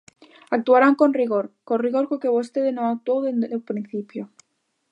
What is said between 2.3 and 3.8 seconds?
vostede non actuou dende o